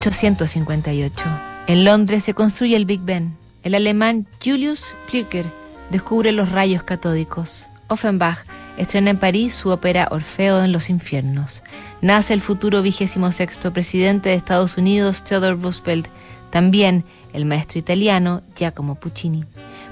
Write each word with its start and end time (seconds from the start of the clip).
1858. 0.00 1.24
En 1.66 1.84
Londres 1.84 2.22
se 2.22 2.32
construye 2.32 2.76
el 2.76 2.84
Big 2.84 3.00
Ben. 3.00 3.36
El 3.64 3.74
alemán 3.74 4.28
Julius 4.40 4.94
Plücker 5.10 5.52
descubre 5.90 6.30
los 6.30 6.52
rayos 6.52 6.84
catódicos. 6.84 7.66
Offenbach 7.88 8.46
estrena 8.76 9.10
en 9.10 9.18
París 9.18 9.54
su 9.54 9.70
ópera 9.70 10.06
Orfeo 10.12 10.62
en 10.62 10.70
los 10.70 10.88
infiernos. 10.88 11.64
Nace 12.00 12.32
el 12.32 12.40
futuro 12.40 12.80
vigésimo 12.80 13.32
sexto 13.32 13.72
presidente 13.72 14.28
de 14.28 14.36
Estados 14.36 14.78
Unidos, 14.78 15.24
Theodore 15.24 15.60
Roosevelt, 15.60 16.06
también 16.50 17.04
el 17.32 17.44
maestro 17.44 17.80
italiano 17.80 18.42
Giacomo 18.54 18.94
Puccini. 18.94 19.46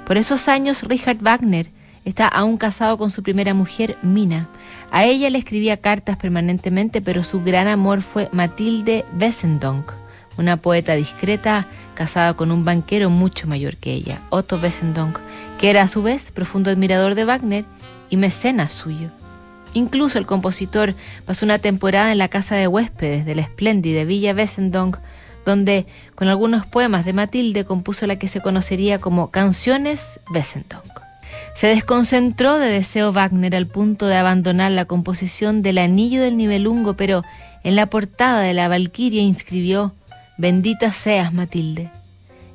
Por 0.07 0.19
esos 0.19 0.47
años, 0.47 0.85
Richard 0.85 1.19
Wagner 1.21 1.73
está 2.07 2.29
aún 2.29 2.57
casado 2.57 2.97
con 2.97 3.11
su 3.11 3.23
primera 3.23 3.53
mujer, 3.53 3.99
Mina. 4.01 4.49
A 4.91 5.05
ella 5.05 5.29
le 5.29 5.39
escribía 5.39 5.77
cartas 5.77 6.17
permanentemente, 6.17 7.03
pero 7.03 7.23
su 7.25 7.43
gran 7.43 7.67
amor 7.67 8.01
fue 8.01 8.31
Matilde 8.33 9.05
Wessendonck, 9.21 9.93
una 10.39 10.57
poeta 10.57 10.95
discreta 10.95 11.67
casada 11.95 12.35
con 12.35 12.53
un 12.53 12.65
banquero 12.65 13.11
mucho 13.11 13.49
mayor 13.49 13.77
que 13.77 13.93
ella, 13.93 14.23
Otto 14.31 14.59
Wessendonck, 14.59 15.19
que 15.59 15.69
era 15.69 15.83
a 15.83 15.89
su 15.89 16.03
vez 16.03 16.31
profundo 16.31 16.71
admirador 16.71 17.17
de 17.17 17.25
Wagner 17.25 17.65
y 18.09 18.17
mecenas 18.17 18.73
suyo. 18.73 19.11
Incluso 19.75 20.19
el 20.19 20.27
compositor 20.27 20.95
pasó 21.27 21.45
una 21.45 21.59
temporada 21.59 22.13
en 22.13 22.19
la 22.19 22.29
casa 22.29 22.55
de 22.55 22.69
huéspedes 22.69 23.27
de 23.27 23.35
la 23.35 23.43
espléndida 23.43 24.05
Villa 24.05 24.33
Wessendonck, 24.33 24.99
donde 25.45 25.87
con 26.15 26.29
algunos 26.29 26.67
poemas 26.67 27.05
de 27.05 27.13
Matilde 27.13 27.65
compuso 27.65 28.07
la 28.07 28.17
que 28.17 28.29
se 28.29 28.41
conocería 28.41 29.01
como 29.01 29.33
Canciones 29.33 30.21
Wessendonck. 30.33 31.06
Se 31.57 31.69
desconcentró 31.69 32.59
de 32.59 32.69
deseo 32.69 33.15
Wagner 33.15 33.57
al 33.57 33.67
punto 33.67 34.07
de 34.07 34.17
abandonar 34.17 34.73
la 34.73 34.85
composición 34.85 35.63
del 35.63 35.79
Anillo 35.79 36.21
del 36.21 36.37
Nibelungo, 36.37 36.97
pero 36.97 37.25
en 37.65 37.77
la 37.77 37.87
portada 37.87 38.43
de 38.43 38.53
la 38.53 38.69
Valquiria 38.69 39.23
inscribió 39.23 39.95
Bendita 40.37 40.93
seas, 40.93 41.33
Matilde. 41.33 41.91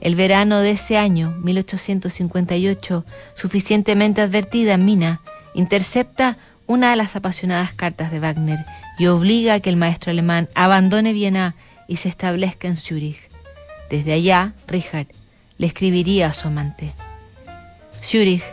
El 0.02 0.14
verano 0.14 0.60
de 0.60 0.72
ese 0.72 1.00
año, 1.00 1.32
1858, 1.42 3.04
suficientemente 3.34 4.22
advertida, 4.22 4.78
Mina 4.78 5.22
intercepta 5.56 6.38
una 6.68 6.92
de 6.92 6.96
las 6.96 7.16
apasionadas 7.16 7.74
cartas 7.74 8.12
de 8.12 8.20
Wagner 8.20 8.60
y 9.00 9.08
obliga 9.08 9.56
a 9.56 9.60
que 9.62 9.72
el 9.72 9.78
maestro 9.78 10.12
alemán 10.12 10.48
abandone 10.54 11.12
Viena 11.12 11.56
y 11.88 11.98
se 11.98 12.08
establezca 12.08 12.68
en 12.68 12.78
Zúrich. 12.78 13.32
Desde 13.90 14.14
allá, 14.14 14.54
Richard 14.68 15.08
le 15.58 15.66
escribiría 15.66 16.28
a 16.28 16.34
su 16.34 16.50
amante. 16.50 16.94
Zúrich 18.04 18.44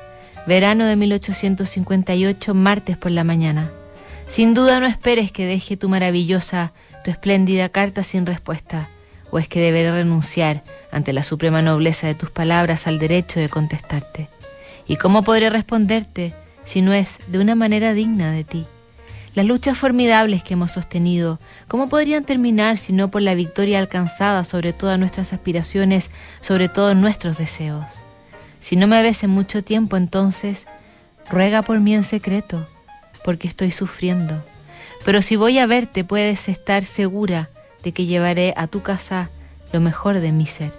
Verano 0.48 0.86
de 0.86 0.96
1858, 0.96 2.54
martes 2.54 2.96
por 2.96 3.10
la 3.10 3.22
mañana. 3.22 3.70
Sin 4.26 4.54
duda 4.54 4.80
no 4.80 4.86
esperes 4.86 5.30
que 5.30 5.44
deje 5.44 5.76
tu 5.76 5.90
maravillosa, 5.90 6.72
tu 7.04 7.10
espléndida 7.10 7.68
carta 7.68 8.02
sin 8.02 8.24
respuesta, 8.24 8.88
o 9.30 9.38
es 9.38 9.46
que 9.46 9.60
deberé 9.60 9.92
renunciar 9.92 10.62
ante 10.90 11.12
la 11.12 11.22
suprema 11.22 11.60
nobleza 11.60 12.06
de 12.06 12.14
tus 12.14 12.30
palabras 12.30 12.86
al 12.86 12.98
derecho 12.98 13.38
de 13.38 13.50
contestarte. 13.50 14.30
¿Y 14.86 14.96
cómo 14.96 15.22
podré 15.22 15.50
responderte 15.50 16.32
si 16.64 16.80
no 16.80 16.94
es 16.94 17.18
de 17.26 17.40
una 17.40 17.54
manera 17.54 17.92
digna 17.92 18.32
de 18.32 18.44
ti? 18.44 18.64
Las 19.34 19.44
luchas 19.44 19.76
formidables 19.76 20.42
que 20.42 20.54
hemos 20.54 20.72
sostenido, 20.72 21.38
¿cómo 21.68 21.90
podrían 21.90 22.24
terminar 22.24 22.78
si 22.78 22.94
no 22.94 23.10
por 23.10 23.20
la 23.20 23.34
victoria 23.34 23.80
alcanzada 23.80 24.44
sobre 24.44 24.72
todas 24.72 24.98
nuestras 24.98 25.34
aspiraciones, 25.34 26.10
sobre 26.40 26.70
todos 26.70 26.96
nuestros 26.96 27.36
deseos? 27.36 27.84
Si 28.60 28.76
no 28.76 28.86
me 28.86 29.02
ves 29.02 29.22
en 29.24 29.30
mucho 29.30 29.62
tiempo, 29.62 29.96
entonces 29.96 30.66
ruega 31.30 31.62
por 31.62 31.80
mí 31.80 31.94
en 31.94 32.04
secreto, 32.04 32.66
porque 33.24 33.48
estoy 33.48 33.70
sufriendo. 33.70 34.42
Pero 35.04 35.22
si 35.22 35.36
voy 35.36 35.58
a 35.58 35.66
verte, 35.66 36.04
puedes 36.04 36.48
estar 36.48 36.84
segura 36.84 37.50
de 37.82 37.92
que 37.92 38.06
llevaré 38.06 38.54
a 38.56 38.66
tu 38.66 38.82
casa 38.82 39.30
lo 39.72 39.80
mejor 39.80 40.18
de 40.18 40.32
mi 40.32 40.46
ser. 40.46 40.72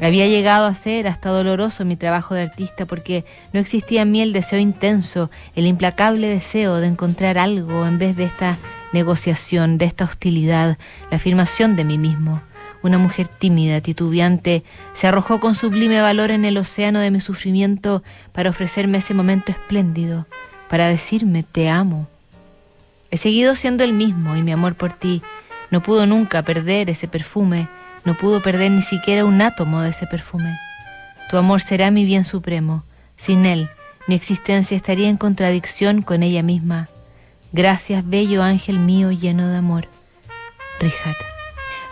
Había 0.00 0.28
llegado 0.28 0.66
a 0.66 0.74
ser 0.74 1.08
hasta 1.08 1.30
doloroso 1.30 1.84
mi 1.84 1.96
trabajo 1.96 2.34
de 2.34 2.42
artista 2.42 2.86
porque 2.86 3.24
no 3.52 3.58
existía 3.58 4.02
en 4.02 4.12
mí 4.12 4.22
el 4.22 4.32
deseo 4.32 4.60
intenso, 4.60 5.28
el 5.56 5.66
implacable 5.66 6.28
deseo 6.28 6.76
de 6.76 6.86
encontrar 6.86 7.36
algo 7.36 7.84
en 7.84 7.98
vez 7.98 8.14
de 8.14 8.24
esta 8.24 8.58
negociación, 8.92 9.76
de 9.76 9.86
esta 9.86 10.04
hostilidad, 10.04 10.78
la 11.10 11.16
afirmación 11.16 11.74
de 11.74 11.84
mí 11.84 11.98
mismo 11.98 12.40
una 12.88 12.98
mujer 12.98 13.28
tímida, 13.28 13.80
titubeante, 13.80 14.64
se 14.94 15.06
arrojó 15.06 15.40
con 15.40 15.54
sublime 15.54 16.00
valor 16.00 16.30
en 16.30 16.44
el 16.44 16.56
océano 16.56 16.98
de 17.00 17.10
mi 17.10 17.20
sufrimiento 17.20 18.02
para 18.32 18.50
ofrecerme 18.50 18.98
ese 18.98 19.14
momento 19.14 19.52
espléndido, 19.52 20.26
para 20.68 20.88
decirme 20.88 21.42
te 21.44 21.68
amo. 21.68 22.08
He 23.10 23.16
seguido 23.16 23.54
siendo 23.56 23.84
el 23.84 23.92
mismo 23.92 24.36
y 24.36 24.42
mi 24.42 24.52
amor 24.52 24.74
por 24.74 24.92
ti 24.92 25.22
no 25.70 25.82
pudo 25.82 26.06
nunca 26.06 26.42
perder 26.42 26.90
ese 26.90 27.08
perfume, 27.08 27.68
no 28.04 28.16
pudo 28.16 28.42
perder 28.42 28.70
ni 28.70 28.82
siquiera 28.82 29.24
un 29.24 29.40
átomo 29.40 29.80
de 29.80 29.90
ese 29.90 30.06
perfume. 30.06 30.58
Tu 31.30 31.36
amor 31.36 31.60
será 31.60 31.90
mi 31.90 32.04
bien 32.04 32.24
supremo, 32.24 32.84
sin 33.16 33.44
él 33.46 33.70
mi 34.08 34.14
existencia 34.14 34.74
estaría 34.74 35.10
en 35.10 35.18
contradicción 35.18 36.00
con 36.00 36.22
ella 36.22 36.42
misma. 36.42 36.88
Gracias, 37.52 38.08
bello 38.08 38.42
ángel 38.42 38.78
mío 38.78 39.12
lleno 39.12 39.48
de 39.48 39.58
amor. 39.58 39.86
Richard. 40.80 41.37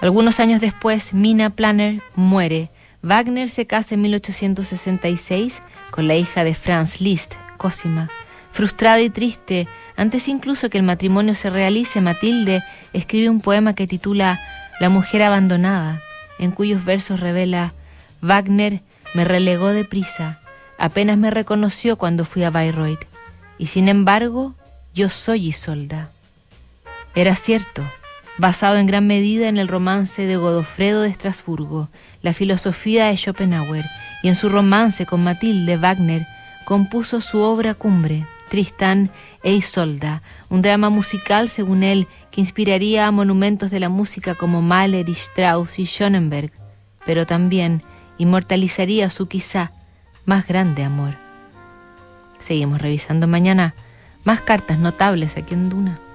Algunos 0.00 0.40
años 0.40 0.60
después, 0.60 1.14
Mina 1.14 1.50
Planner 1.50 2.02
muere. 2.14 2.70
Wagner 3.02 3.48
se 3.48 3.66
casa 3.66 3.94
en 3.94 4.02
1866 4.02 5.62
con 5.90 6.06
la 6.06 6.16
hija 6.16 6.44
de 6.44 6.54
Franz 6.54 7.00
Liszt, 7.00 7.34
Cosima. 7.56 8.10
Frustrada 8.52 9.00
y 9.00 9.10
triste, 9.10 9.68
antes 9.96 10.28
incluso 10.28 10.68
que 10.70 10.78
el 10.78 10.84
matrimonio 10.84 11.34
se 11.34 11.50
realice, 11.50 12.00
Matilde 12.00 12.62
escribe 12.92 13.30
un 13.30 13.40
poema 13.40 13.74
que 13.74 13.86
titula 13.86 14.40
La 14.80 14.88
mujer 14.88 15.22
abandonada, 15.22 16.02
en 16.38 16.50
cuyos 16.50 16.84
versos 16.84 17.20
revela 17.20 17.72
Wagner 18.20 18.82
me 19.14 19.24
relegó 19.24 19.68
deprisa, 19.68 20.40
apenas 20.78 21.16
me 21.16 21.30
reconoció 21.30 21.96
cuando 21.96 22.24
fui 22.24 22.44
a 22.44 22.50
Bayreuth, 22.50 23.04
y 23.56 23.66
sin 23.66 23.88
embargo 23.88 24.54
yo 24.94 25.08
soy 25.08 25.48
Isolda. 25.48 26.10
Era 27.14 27.34
cierto, 27.34 27.82
basado 28.38 28.76
en 28.76 28.86
gran 28.86 29.06
medida 29.06 29.48
en 29.48 29.56
el 29.56 29.68
romance 29.68 30.26
de 30.26 30.36
Godofredo 30.36 31.02
de 31.02 31.08
Estrasburgo, 31.08 31.88
la 32.22 32.32
filosofía 32.32 33.06
de 33.06 33.16
Schopenhauer, 33.16 33.84
y 34.22 34.28
en 34.28 34.34
su 34.34 34.48
romance 34.48 35.06
con 35.06 35.22
Matilde 35.24 35.76
Wagner 35.76 36.26
compuso 36.64 37.20
su 37.20 37.40
obra 37.40 37.74
cumbre, 37.74 38.26
Tristán 38.48 39.10
e 39.42 39.54
Isolda, 39.54 40.22
un 40.48 40.62
drama 40.62 40.90
musical, 40.90 41.48
según 41.48 41.82
él, 41.82 42.06
que 42.30 42.40
inspiraría 42.40 43.06
a 43.06 43.12
monumentos 43.12 43.70
de 43.70 43.80
la 43.80 43.88
música 43.88 44.34
como 44.34 44.62
Mahler 44.62 45.08
y 45.08 45.12
Strauss 45.12 45.78
y 45.78 45.84
Schönenberg, 45.84 46.52
pero 47.04 47.26
también 47.26 47.82
inmortalizaría 48.18 49.10
su 49.10 49.26
quizá 49.26 49.72
más 50.24 50.46
grande 50.46 50.84
amor. 50.84 51.14
Seguimos 52.38 52.80
revisando 52.80 53.26
mañana 53.26 53.74
más 54.24 54.40
cartas 54.40 54.78
notables 54.78 55.36
aquí 55.36 55.54
en 55.54 55.68
Duna. 55.68 56.05